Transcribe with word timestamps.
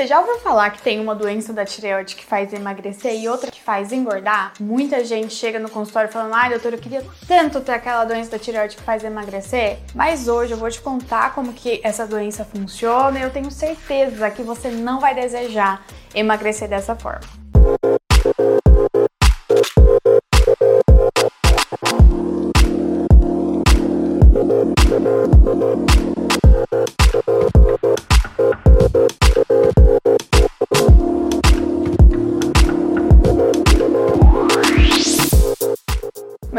Você 0.00 0.06
já 0.06 0.18
ouviu 0.18 0.38
falar 0.38 0.70
que 0.70 0.80
tem 0.80 0.98
uma 0.98 1.14
doença 1.14 1.52
da 1.52 1.62
tireoide 1.62 2.16
que 2.16 2.24
faz 2.24 2.54
emagrecer 2.54 3.20
e 3.20 3.28
outra 3.28 3.50
que 3.50 3.60
faz 3.60 3.92
engordar? 3.92 4.54
Muita 4.58 5.04
gente 5.04 5.34
chega 5.34 5.58
no 5.58 5.68
consultório 5.68 6.10
falando: 6.10 6.32
ai, 6.32 6.48
doutor, 6.48 6.72
eu 6.72 6.78
queria 6.78 7.04
tanto 7.28 7.60
ter 7.60 7.72
aquela 7.72 8.06
doença 8.06 8.30
da 8.30 8.38
tireoide 8.38 8.76
que 8.76 8.82
faz 8.82 9.04
emagrecer. 9.04 9.78
Mas 9.94 10.26
hoje 10.26 10.52
eu 10.52 10.56
vou 10.56 10.70
te 10.70 10.80
contar 10.80 11.34
como 11.34 11.52
que 11.52 11.82
essa 11.84 12.06
doença 12.06 12.46
funciona 12.46 13.18
e 13.18 13.22
eu 13.22 13.30
tenho 13.30 13.50
certeza 13.50 14.30
que 14.30 14.42
você 14.42 14.70
não 14.70 15.00
vai 15.00 15.14
desejar 15.14 15.84
emagrecer 16.14 16.66
dessa 16.66 16.96
forma. 16.96 17.39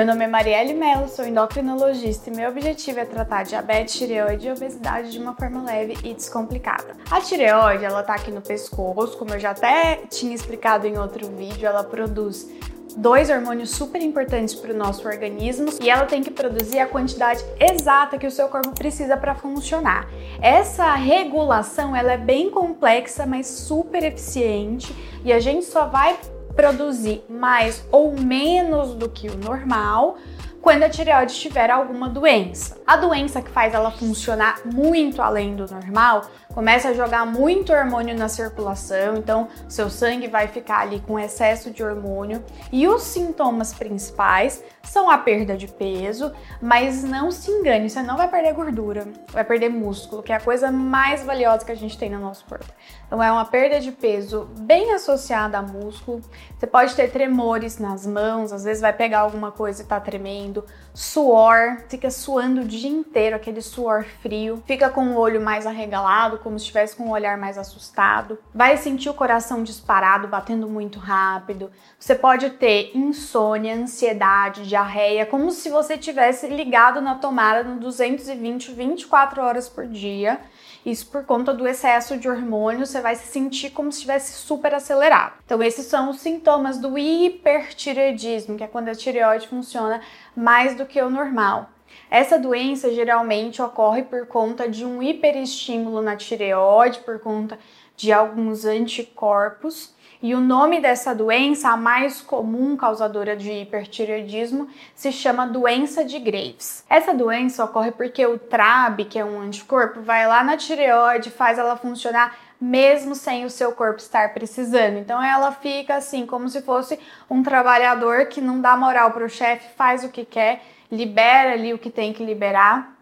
Meu 0.02 0.08
nome 0.08 0.26
é 0.26 0.28
Marielle 0.28 0.74
Mello, 0.74 1.08
sou 1.08 1.28
endocrinologista 1.28 2.32
e 2.32 2.36
meu 2.36 2.50
objetivo 2.50 3.00
é 3.00 3.06
tratar 3.06 3.44
diabetes, 3.44 3.94
tireoide 3.94 4.48
e 4.48 4.52
obesidade 4.52 5.12
de 5.12 5.20
uma 5.20 5.36
forma 5.36 5.62
leve 5.62 5.96
e 6.04 6.12
descomplicada. 6.16 6.98
A 7.12 7.22
tireoide, 7.22 7.86
ela 7.86 8.02
tá 8.02 8.16
aqui 8.16 8.32
no 8.32 8.42
pescoço, 8.42 9.16
como 9.16 9.36
eu 9.36 9.40
já 9.40 9.52
até 9.52 9.98
tinha 10.10 10.34
explicado 10.34 10.88
em 10.88 10.98
outro 10.98 11.28
vídeo, 11.28 11.68
ela 11.68 11.84
produz 11.84 12.50
dois 12.98 13.30
hormônios 13.30 13.70
super 13.70 14.02
importantes 14.02 14.56
para 14.56 14.74
o 14.74 14.76
nosso 14.76 15.08
organismo 15.08 15.70
e 15.80 15.88
ela 15.88 16.08
tem 16.08 16.24
que 16.24 16.32
produzir 16.32 16.80
a 16.80 16.88
quantidade 16.88 17.46
exata 17.60 18.18
que 18.18 18.26
o 18.26 18.32
seu 18.32 18.50
corpo 18.50 18.72
precisa 18.72 19.16
para 19.16 19.36
funcionar. 19.36 20.10
Essa 20.42 20.96
regulação 20.96 21.96
ela 21.96 22.14
é 22.14 22.18
bem 22.18 22.50
complexa, 22.50 23.28
mas 23.28 23.46
super 23.46 24.04
eficiente 24.04 24.96
e 25.24 25.32
a 25.32 25.40
gente 25.40 25.64
só 25.64 25.86
vai 25.86 26.18
produzir 26.56 27.24
mais 27.30 27.86
ou 27.92 28.12
menos 28.14 28.94
do 28.94 29.10
que 29.10 29.28
o 29.28 29.38
normal 29.38 30.18
quando 30.62 30.84
a 30.84 30.90
tireoide 30.90 31.34
tiver 31.34 31.72
alguma 31.72 32.08
doença. 32.08 32.78
A 32.86 32.96
doença 32.96 33.42
que 33.42 33.50
faz 33.50 33.74
ela 33.74 33.90
funcionar 33.90 34.62
muito 34.66 35.22
além 35.22 35.56
do 35.56 35.66
normal 35.66 36.22
começa 36.54 36.90
a 36.90 36.94
jogar 36.94 37.26
muito 37.26 37.74
hormônio 37.74 38.16
na 38.16 38.28
circulação, 38.28 39.16
então 39.16 39.48
seu 39.68 39.90
sangue 39.90 40.28
vai 40.28 40.48
ficar 40.48 40.80
ali 40.82 41.00
com 41.00 41.18
excesso 41.18 41.72
de 41.72 41.84
hormônio 41.84 42.44
e 42.72 42.88
os 42.88 43.04
sintomas 43.04 43.74
principais 43.74 44.64
são 44.84 45.10
a 45.10 45.18
perda 45.18 45.56
de 45.56 45.68
peso, 45.68 46.32
mas 46.62 47.04
não 47.04 47.32
se 47.32 47.50
engane, 47.50 47.90
você 47.90 48.02
não 48.02 48.18
vai 48.18 48.28
perder 48.28 48.54
gordura, 48.54 49.08
vai 49.30 49.46
perder 49.46 49.70
músculo, 49.70 50.22
que 50.22 50.34
é 50.34 50.36
a 50.36 50.40
coisa 50.40 50.72
mais 50.72 51.24
valiosa 51.24 51.66
que 51.66 51.72
a 51.72 51.76
gente 51.76 51.98
tem 51.98 52.10
no 52.10 52.20
nosso 52.20 52.46
corpo. 52.46 52.66
Então 53.08 53.24
é 53.24 53.32
uma 53.32 53.46
perda 53.46 53.80
de 53.80 53.92
peso 53.92 54.50
bem 54.60 54.94
associada 54.94 55.58
a 55.58 55.62
músculo. 55.62 56.22
Você 56.58 56.68
pode 56.68 56.96
ter 56.96 57.12
tremores 57.12 57.80
nas 57.80 58.06
mãos, 58.06 58.54
às 58.54 58.64
vezes 58.64 58.82
vai 58.82 58.94
pegar 58.94 59.20
alguma 59.20 59.52
coisa 59.52 59.82
e 59.82 59.86
tá 59.86 60.00
tremendo, 60.00 60.64
suor, 60.94 61.78
fica 61.90 62.12
suando 62.12 62.62
o 62.62 62.66
dia 62.66 62.90
inteiro, 62.90 63.36
aquele 63.36 63.62
suor 63.62 64.06
frio, 64.22 64.62
fica 64.68 64.90
com 64.90 65.08
o 65.08 65.18
olho 65.18 65.42
mais 65.42 65.66
arregalado, 65.66 66.38
como 66.38 66.60
se 66.60 66.64
estivesse 66.64 66.96
com 66.96 67.06
o 67.06 67.12
olhar 67.12 67.38
mais 67.38 67.58
assustado, 67.58 68.38
vai 68.54 68.78
sentir 68.78 69.10
o 69.10 69.14
coração 69.14 69.64
disparado, 69.64 70.28
batendo 70.28 70.70
muito 70.70 71.00
rápido. 71.00 71.72
Você 71.98 72.14
pode 72.14 72.52
ter 72.52 72.92
insônia, 72.96 73.76
ansiedade, 73.76 74.68
diarreia, 74.68 75.26
como 75.26 75.50
se 75.52 75.70
você 75.70 75.98
tivesse 75.98 76.48
ligado 76.48 77.02
na 77.02 77.16
tomada 77.16 77.64
no 77.64 77.80
220 77.80 78.72
24 78.74 79.42
horas 79.42 79.68
por 79.68 79.88
dia. 79.88 80.40
Isso 80.86 81.06
por 81.08 81.26
conta 81.26 81.54
do 81.54 81.68
excesso 81.68 82.18
de 82.18 82.28
hormônio, 82.28 82.86
você 82.86 83.02
vai 83.02 83.16
se 83.16 83.28
sentir 83.28 83.70
como 83.70 83.92
se 83.92 84.00
estivesse 84.00 84.34
super 84.34 84.74
acelerado. 84.74 85.34
Então, 85.46 85.62
esses 85.62 85.86
são 85.86 86.10
os 86.10 86.20
sintomas 86.20 86.80
do 86.80 86.98
hipertireoidismo, 86.98 88.58
que 88.58 88.64
é 88.64 88.68
quando 88.68 88.90
a 88.90 88.96
tireoide 88.96 89.48
funciona 89.48 90.02
mais 90.36 90.76
do 90.76 90.86
que 90.86 91.02
o 91.02 91.10
normal. 91.10 91.70
Essa 92.10 92.40
doença 92.40 92.92
geralmente 92.94 93.62
ocorre 93.62 94.04
por 94.04 94.26
conta 94.26 94.68
de 94.68 94.86
um 94.86 95.04
hiperestímulo 95.04 96.02
na 96.02 96.16
tireoide, 96.16 97.00
por 97.00 97.20
conta 97.20 97.60
de 98.02 98.12
alguns 98.12 98.66
anticorpos. 98.66 99.94
E 100.24 100.36
o 100.36 100.40
nome 100.40 100.80
dessa 100.80 101.16
doença, 101.16 101.70
a 101.70 101.78
mais 101.78 102.22
comum 102.22 102.76
causadora 102.76 103.36
de 103.36 103.52
hipertireoidismo, 103.52 104.68
se 104.94 105.12
chama 105.12 105.48
doença 105.48 106.04
de 106.04 106.20
Graves. 106.20 106.84
Essa 106.90 107.14
doença 107.14 107.64
ocorre 107.64 107.92
porque 107.92 108.26
o 108.26 108.38
TRAB, 108.38 109.06
que 109.06 109.18
é 109.18 109.26
um 109.26 109.40
anticorpo, 109.40 110.02
vai 110.02 110.28
lá 110.28 110.44
na 110.44 110.58
tireoide, 110.58 111.32
faz 111.32 111.58
ela 111.58 111.76
funcionar 111.76 112.38
mesmo 112.60 113.16
sem 113.16 113.46
o 113.46 113.50
seu 113.50 113.72
corpo 113.72 114.00
estar 114.00 114.32
precisando. 114.34 114.98
Então 114.98 115.22
ela 115.22 115.52
fica 115.52 115.96
assim, 115.96 116.28
como 116.28 116.48
se 116.50 116.62
fosse 116.62 117.00
um 117.30 117.42
trabalhador 117.42 118.28
que 118.28 118.42
não 118.42 118.62
dá 118.62 118.78
moral 118.78 119.12
para 119.12 119.26
o 119.26 119.30
chefe, 119.30 119.76
faz 119.76 120.04
o 120.04 120.10
que 120.10 120.24
quer 120.26 120.62
libera 120.92 121.54
ali 121.54 121.74
o 121.74 121.80
que 121.80 121.90
tem 121.90 122.14
que 122.14 122.24
liberar. 122.24 123.01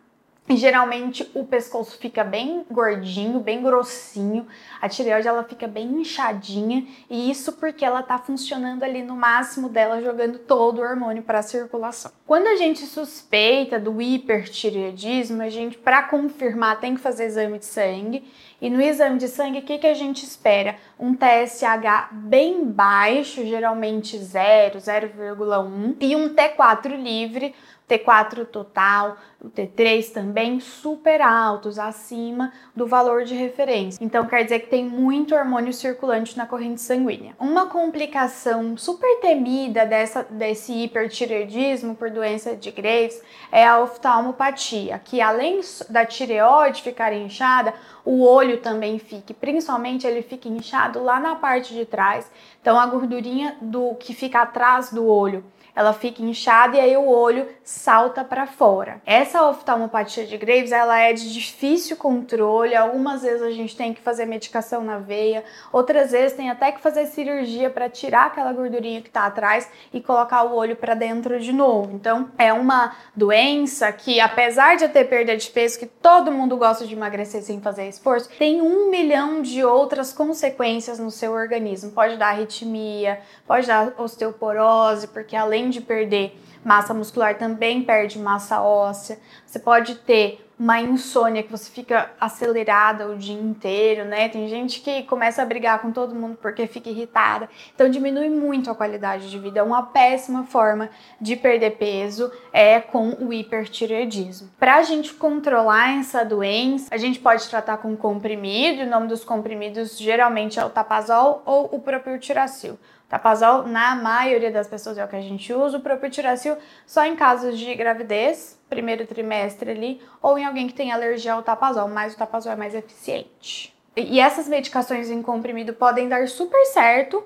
Geralmente 0.51 1.29
o 1.35 1.43
pescoço 1.45 1.97
fica 1.99 2.23
bem 2.23 2.65
gordinho, 2.71 3.39
bem 3.39 3.61
grossinho, 3.61 4.47
a 4.81 4.89
tireoide 4.89 5.27
ela 5.27 5.43
fica 5.43 5.67
bem 5.67 6.01
inchadinha, 6.01 6.87
e 7.07 7.29
isso 7.29 7.53
porque 7.53 7.85
ela 7.85 8.01
tá 8.01 8.17
funcionando 8.17 8.81
ali 8.81 9.03
no 9.03 9.15
máximo 9.15 9.69
dela, 9.69 10.01
jogando 10.01 10.39
todo 10.39 10.79
o 10.79 10.81
hormônio 10.81 11.21
para 11.21 11.39
a 11.39 11.43
circulação. 11.43 12.11
Quando 12.25 12.47
a 12.47 12.55
gente 12.55 12.83
suspeita 12.87 13.79
do 13.79 14.01
hipertireoidismo, 14.01 15.43
a 15.43 15.49
gente, 15.49 15.77
para 15.77 16.01
confirmar, 16.03 16.79
tem 16.79 16.95
que 16.95 17.01
fazer 17.01 17.25
exame 17.25 17.59
de 17.59 17.65
sangue, 17.65 18.23
e 18.59 18.71
no 18.71 18.81
exame 18.81 19.19
de 19.19 19.27
sangue, 19.27 19.59
o 19.59 19.61
que, 19.61 19.77
que 19.77 19.87
a 19.87 19.93
gente 19.93 20.25
espera? 20.25 20.77
Um 20.99 21.13
TSH 21.13 22.09
bem 22.11 22.65
baixo, 22.65 23.45
geralmente 23.45 24.17
0, 24.17 24.79
0,1, 24.79 25.95
e 26.01 26.15
um 26.15 26.33
T4 26.33 26.95
livre, 26.95 27.53
T4 27.89 28.45
total, 28.45 29.17
o 29.41 29.49
T3 29.49 30.11
também 30.11 30.38
super 30.59 31.21
altos, 31.21 31.79
acima 31.79 32.53
do 32.75 32.85
valor 32.85 33.23
de 33.23 33.33
referência. 33.33 34.01
Então 34.01 34.25
quer 34.25 34.43
dizer 34.43 34.59
que 34.59 34.67
tem 34.67 34.85
muito 34.85 35.35
hormônio 35.35 35.73
circulante 35.73 36.37
na 36.37 36.45
corrente 36.45 36.79
sanguínea. 36.79 37.35
Uma 37.39 37.65
complicação 37.65 38.77
super 38.77 39.19
temida 39.19 39.85
dessa, 39.85 40.23
desse 40.29 40.71
hipertireoidismo 40.71 41.95
por 41.95 42.11
doença 42.11 42.55
de 42.55 42.71
Graves 42.71 43.21
é 43.51 43.67
a 43.67 43.79
oftalmopatia, 43.79 45.01
que 45.03 45.19
além 45.19 45.59
da 45.89 46.05
tireoide 46.05 46.81
ficar 46.81 47.11
inchada, 47.11 47.73
o 48.05 48.23
olho 48.23 48.61
também 48.61 48.99
fica, 48.99 49.33
principalmente 49.33 50.07
ele 50.07 50.21
fica 50.21 50.47
inchado 50.47 51.03
lá 51.03 51.19
na 51.19 51.35
parte 51.35 51.73
de 51.73 51.85
trás. 51.85 52.31
Então 52.61 52.79
a 52.79 52.85
gordurinha 52.85 53.57
do 53.59 53.95
que 53.95 54.13
fica 54.13 54.41
atrás 54.41 54.91
do 54.91 55.05
olho 55.05 55.43
ela 55.79 55.93
fica 55.93 56.21
inchada 56.21 56.75
e 56.75 56.79
aí 56.81 56.97
o 56.97 57.07
olho 57.07 57.47
salta 57.63 58.21
para 58.21 58.45
fora. 58.45 59.01
Essa 59.05 59.47
oftalmopatia 59.47 60.25
de 60.25 60.35
Graves, 60.35 60.73
ela 60.73 60.99
é 60.99 61.13
de 61.13 61.31
difícil 61.31 61.95
controle. 61.95 62.75
Algumas 62.75 63.21
vezes 63.21 63.41
a 63.41 63.49
gente 63.51 63.77
tem 63.77 63.93
que 63.93 64.01
fazer 64.01 64.25
medicação 64.25 64.83
na 64.83 64.97
veia, 64.97 65.41
outras 65.71 66.11
vezes 66.11 66.35
tem 66.35 66.49
até 66.49 66.73
que 66.73 66.81
fazer 66.81 67.05
cirurgia 67.05 67.69
para 67.69 67.89
tirar 67.89 68.25
aquela 68.25 68.51
gordurinha 68.51 69.01
que 69.01 69.07
está 69.07 69.25
atrás 69.25 69.69
e 69.93 70.01
colocar 70.01 70.43
o 70.43 70.53
olho 70.53 70.75
para 70.75 70.95
dentro 70.95 71.39
de 71.39 71.53
novo. 71.53 71.95
Então, 71.95 72.29
é 72.37 72.51
uma 72.51 72.93
doença 73.15 73.89
que, 73.93 74.19
apesar 74.19 74.75
de 74.75 74.89
ter 74.89 75.05
perda 75.05 75.37
de 75.37 75.49
peso, 75.49 75.79
que 75.79 75.85
todo 75.85 76.29
mundo 76.29 76.57
gosta 76.57 76.85
de 76.85 76.93
emagrecer 76.93 77.41
sem 77.41 77.61
fazer 77.61 77.87
esforço, 77.87 78.29
tem 78.37 78.61
um 78.61 78.89
milhão 78.89 79.41
de 79.41 79.63
outras 79.63 80.11
consequências 80.11 80.99
no 80.99 81.09
seu 81.09 81.31
organismo. 81.31 81.91
Pode 81.91 82.17
dar 82.17 82.31
arritmia, 82.31 83.21
pode 83.47 83.65
dar 83.65 83.93
osteoporose, 83.97 85.07
porque 85.07 85.37
além 85.37 85.68
de 85.69 85.81
perder 85.81 86.37
massa 86.63 86.93
muscular, 86.93 87.37
também 87.37 87.83
perde 87.83 88.19
massa 88.19 88.61
óssea. 88.61 89.19
Você 89.45 89.59
pode 89.59 89.95
ter 89.95 90.45
uma 90.59 90.81
insônia 90.81 91.41
que 91.41 91.49
você 91.49 91.71
fica 91.71 92.11
acelerada 92.19 93.07
o 93.07 93.15
dia 93.15 93.39
inteiro, 93.39 94.03
né? 94.03 94.27
Tem 94.27 94.45
gente 94.49 94.81
que 94.81 95.03
começa 95.03 95.41
a 95.41 95.45
brigar 95.45 95.81
com 95.81 95.89
todo 95.89 96.13
mundo 96.13 96.37
porque 96.41 96.67
fica 96.67 96.89
irritada. 96.89 97.49
Então 97.73 97.89
diminui 97.89 98.29
muito 98.29 98.69
a 98.69 98.75
qualidade 98.75 99.29
de 99.29 99.39
vida. 99.39 99.61
É 99.61 99.63
uma 99.63 99.83
péssima 99.83 100.43
forma 100.43 100.89
de 101.19 101.37
perder 101.37 101.77
peso 101.77 102.29
é 102.51 102.81
com 102.81 103.11
o 103.21 103.31
hipertireoidismo. 103.31 104.49
Para 104.59 104.75
a 104.75 104.83
gente 104.83 105.13
controlar 105.13 105.97
essa 105.97 106.25
doença, 106.25 106.93
a 106.93 106.97
gente 106.97 107.19
pode 107.19 107.47
tratar 107.47 107.77
com 107.77 107.95
comprimido. 107.95 108.83
O 108.83 108.89
nome 108.89 109.07
dos 109.07 109.23
comprimidos 109.23 109.97
geralmente 109.97 110.59
é 110.59 110.65
o 110.65 110.69
tapazol 110.69 111.41
ou 111.45 111.69
o 111.71 111.79
próprio 111.79 112.19
tiracil. 112.19 112.77
Tapazol, 113.09 113.63
na 113.63 113.95
maioria 113.95 114.51
das 114.51 114.67
pessoas, 114.67 114.97
é 114.97 115.03
o 115.03 115.07
que 115.07 115.15
a 115.15 115.21
gente 115.21 115.51
usa. 115.51 115.77
O 115.77 115.81
propiltiracil 115.81 116.55
só 116.85 117.03
em 117.03 117.15
casos 117.15 117.57
de 117.57 117.73
gravidez, 117.73 118.57
primeiro 118.69 119.07
trimestre 119.07 119.71
ali, 119.71 120.01
ou 120.21 120.37
em 120.37 120.45
alguém 120.45 120.67
que 120.67 120.75
tem 120.75 120.91
alergia 120.91 121.33
ao 121.33 121.41
tapazol, 121.41 121.87
mas 121.87 122.13
o 122.13 122.17
tapazol 122.17 122.53
é 122.53 122.55
mais 122.55 122.75
eficiente. 122.75 123.75
E 123.95 124.19
essas 124.19 124.47
medicações 124.47 125.09
em 125.09 125.23
comprimido 125.23 125.73
podem 125.73 126.07
dar 126.07 126.27
super 126.27 126.63
certo 126.65 127.23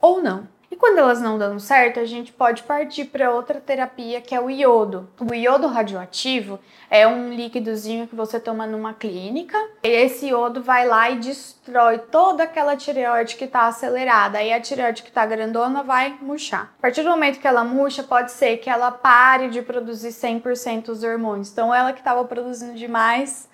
ou 0.00 0.20
não. 0.20 0.48
E 0.70 0.76
quando 0.76 0.98
elas 0.98 1.20
não 1.20 1.36
dão 1.36 1.58
certo, 1.58 1.98
a 1.98 2.04
gente 2.04 2.32
pode 2.32 2.62
partir 2.62 3.06
para 3.06 3.32
outra 3.32 3.60
terapia 3.60 4.20
que 4.20 4.34
é 4.34 4.40
o 4.40 4.48
iodo. 4.48 5.10
O 5.20 5.34
iodo 5.34 5.66
radioativo 5.66 6.60
é 6.88 7.06
um 7.08 7.34
líquidozinho 7.34 8.06
que 8.06 8.14
você 8.14 8.38
toma 8.38 8.66
numa 8.66 8.94
clínica. 8.94 9.58
E 9.82 9.88
esse 9.88 10.28
iodo 10.28 10.62
vai 10.62 10.86
lá 10.86 11.10
e 11.10 11.18
destrói 11.18 11.98
toda 11.98 12.44
aquela 12.44 12.76
tireoide 12.76 13.34
que 13.34 13.46
está 13.46 13.66
acelerada. 13.66 14.38
Aí 14.38 14.52
a 14.52 14.60
tireoide 14.60 15.02
que 15.02 15.08
está 15.08 15.26
grandona 15.26 15.82
vai 15.82 16.16
murchar. 16.22 16.72
A 16.78 16.82
partir 16.82 17.02
do 17.02 17.10
momento 17.10 17.40
que 17.40 17.48
ela 17.48 17.64
murcha, 17.64 18.04
pode 18.04 18.30
ser 18.30 18.58
que 18.58 18.70
ela 18.70 18.92
pare 18.92 19.50
de 19.50 19.62
produzir 19.62 20.10
100% 20.10 20.90
os 20.90 21.02
hormônios. 21.02 21.50
Então 21.50 21.74
ela 21.74 21.92
que 21.92 21.98
estava 21.98 22.24
produzindo 22.24 22.74
demais 22.74 23.49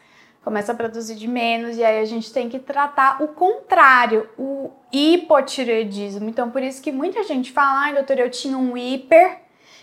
começa 0.46 0.70
a 0.70 0.76
produzir 0.76 1.16
de 1.16 1.26
menos 1.26 1.76
e 1.76 1.82
aí 1.82 1.98
a 1.98 2.04
gente 2.04 2.32
tem 2.32 2.48
que 2.48 2.60
tratar 2.60 3.20
o 3.20 3.26
contrário, 3.26 4.30
o 4.38 4.70
hipotireoidismo. 4.92 6.28
Então 6.28 6.52
por 6.52 6.62
isso 6.62 6.80
que 6.80 6.92
muita 6.92 7.24
gente 7.24 7.50
fala, 7.50 7.86
ai 7.86 7.94
doutor, 7.94 8.16
eu 8.20 8.30
tinha 8.30 8.56
um 8.56 8.76
hiper 8.76 9.40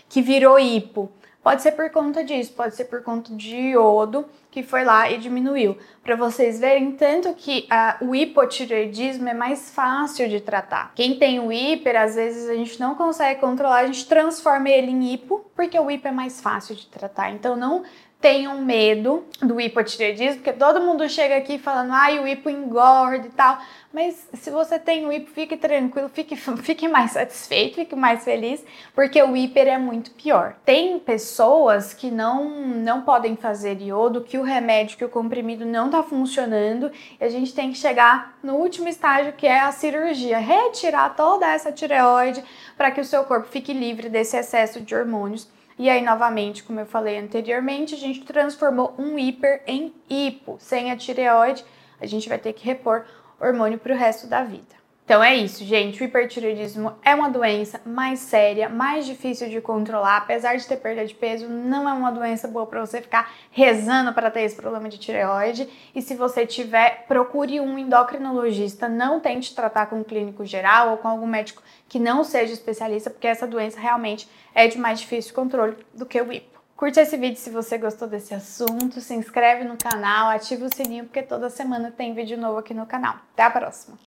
que 0.08 0.22
virou 0.22 0.58
hipo. 0.58 1.12
Pode 1.42 1.60
ser 1.60 1.72
por 1.72 1.90
conta 1.90 2.24
disso, 2.24 2.54
pode 2.54 2.74
ser 2.74 2.86
por 2.86 3.02
conta 3.02 3.30
de 3.36 3.54
iodo 3.54 4.24
que 4.50 4.62
foi 4.62 4.84
lá 4.84 5.10
e 5.10 5.18
diminuiu. 5.18 5.76
Para 6.02 6.16
vocês 6.16 6.58
verem 6.58 6.92
tanto 6.92 7.34
que 7.34 7.68
uh, 7.70 8.08
o 8.08 8.14
hipotireoidismo 8.14 9.28
é 9.28 9.34
mais 9.34 9.70
fácil 9.70 10.30
de 10.30 10.40
tratar. 10.40 10.92
Quem 10.94 11.18
tem 11.18 11.40
o 11.40 11.52
hiper, 11.52 12.00
às 12.00 12.14
vezes 12.14 12.48
a 12.48 12.54
gente 12.54 12.80
não 12.80 12.94
consegue 12.94 13.38
controlar, 13.38 13.80
a 13.80 13.86
gente 13.86 14.06
transforma 14.06 14.70
ele 14.70 14.90
em 14.90 15.12
hipo, 15.12 15.44
porque 15.54 15.78
o 15.78 15.90
hipo 15.90 16.08
é 16.08 16.12
mais 16.12 16.40
fácil 16.40 16.74
de 16.74 16.86
tratar. 16.86 17.32
Então 17.32 17.54
não 17.54 17.82
tenham 18.24 18.58
medo 18.62 19.22
do 19.38 19.60
hipotireoidismo, 19.60 20.36
porque 20.36 20.54
todo 20.54 20.80
mundo 20.80 21.06
chega 21.10 21.36
aqui 21.36 21.58
falando, 21.58 21.92
ai, 21.92 22.18
o 22.18 22.26
hipo 22.26 22.48
engorda 22.48 23.26
e 23.26 23.30
tal. 23.30 23.58
Mas 23.92 24.26
se 24.32 24.50
você 24.50 24.78
tem 24.78 25.06
o 25.06 25.12
hipo, 25.12 25.30
fique 25.30 25.58
tranquilo, 25.58 26.08
fique, 26.08 26.34
fique 26.62 26.88
mais 26.88 27.10
satisfeito, 27.10 27.74
fique 27.74 27.94
mais 27.94 28.24
feliz, 28.24 28.64
porque 28.94 29.22
o 29.22 29.36
hiper 29.36 29.68
é 29.68 29.76
muito 29.76 30.10
pior. 30.12 30.56
Tem 30.64 30.98
pessoas 30.98 31.92
que 31.92 32.10
não, 32.10 32.48
não 32.48 33.02
podem 33.02 33.36
fazer 33.36 33.78
iodo, 33.82 34.22
que 34.22 34.38
o 34.38 34.42
remédio, 34.42 34.96
que 34.96 35.04
o 35.04 35.10
comprimido 35.10 35.66
não 35.66 35.86
está 35.86 36.02
funcionando, 36.02 36.90
e 37.20 37.24
a 37.26 37.28
gente 37.28 37.52
tem 37.52 37.72
que 37.72 37.76
chegar 37.76 38.38
no 38.42 38.54
último 38.54 38.88
estágio, 38.88 39.34
que 39.34 39.46
é 39.46 39.60
a 39.60 39.70
cirurgia, 39.70 40.38
retirar 40.38 41.14
toda 41.14 41.46
essa 41.46 41.70
tireoide 41.70 42.42
para 42.74 42.90
que 42.90 43.02
o 43.02 43.04
seu 43.04 43.22
corpo 43.24 43.48
fique 43.48 43.74
livre 43.74 44.08
desse 44.08 44.34
excesso 44.34 44.80
de 44.80 44.94
hormônios 44.94 45.46
e 45.78 45.90
aí, 45.90 46.02
novamente, 46.02 46.62
como 46.62 46.78
eu 46.78 46.86
falei 46.86 47.18
anteriormente, 47.18 47.94
a 47.94 47.98
gente 47.98 48.22
transformou 48.22 48.94
um 48.96 49.18
hiper 49.18 49.62
em 49.66 49.92
hipo. 50.08 50.56
Sem 50.60 50.92
a 50.92 50.96
tireoide, 50.96 51.64
a 52.00 52.06
gente 52.06 52.28
vai 52.28 52.38
ter 52.38 52.52
que 52.52 52.64
repor 52.64 53.04
hormônio 53.40 53.78
para 53.78 53.92
o 53.92 53.96
resto 53.96 54.28
da 54.28 54.44
vida. 54.44 54.83
Então 55.04 55.22
é 55.22 55.34
isso, 55.36 55.62
gente. 55.64 56.02
O 56.02 56.04
hipertireoidismo 56.04 56.94
é 57.02 57.14
uma 57.14 57.28
doença 57.28 57.78
mais 57.84 58.20
séria, 58.20 58.70
mais 58.70 59.04
difícil 59.04 59.50
de 59.50 59.60
controlar. 59.60 60.16
Apesar 60.16 60.56
de 60.56 60.66
ter 60.66 60.78
perda 60.78 61.04
de 61.04 61.14
peso, 61.14 61.46
não 61.46 61.86
é 61.86 61.92
uma 61.92 62.10
doença 62.10 62.48
boa 62.48 62.66
para 62.66 62.80
você 62.80 63.02
ficar 63.02 63.30
rezando 63.50 64.14
para 64.14 64.30
ter 64.30 64.40
esse 64.40 64.56
problema 64.56 64.88
de 64.88 64.96
tireoide. 64.96 65.68
E 65.94 66.00
se 66.00 66.14
você 66.14 66.46
tiver, 66.46 67.04
procure 67.06 67.60
um 67.60 67.78
endocrinologista. 67.78 68.88
Não 68.88 69.20
tente 69.20 69.54
tratar 69.54 69.86
com 69.86 69.96
um 69.96 70.04
clínico 70.04 70.42
geral 70.46 70.92
ou 70.92 70.96
com 70.96 71.06
algum 71.06 71.26
médico 71.26 71.62
que 71.86 71.98
não 71.98 72.24
seja 72.24 72.54
especialista, 72.54 73.10
porque 73.10 73.26
essa 73.26 73.46
doença 73.46 73.78
realmente 73.78 74.26
é 74.54 74.66
de 74.66 74.78
mais 74.78 75.00
difícil 75.00 75.34
controle 75.34 75.76
do 75.92 76.06
que 76.06 76.20
o 76.20 76.32
hipo. 76.32 76.54
Curte 76.76 76.98
esse 76.98 77.16
vídeo 77.18 77.36
se 77.36 77.50
você 77.50 77.76
gostou 77.76 78.08
desse 78.08 78.34
assunto, 78.34 79.00
se 79.00 79.14
inscreve 79.14 79.64
no 79.64 79.76
canal, 79.76 80.30
ativa 80.30 80.64
o 80.64 80.74
sininho 80.74 81.04
porque 81.04 81.22
toda 81.22 81.50
semana 81.50 81.92
tem 81.94 82.14
vídeo 82.14 82.38
novo 82.38 82.58
aqui 82.58 82.72
no 82.72 82.86
canal. 82.86 83.16
Até 83.32 83.42
a 83.42 83.50
próxima! 83.50 84.13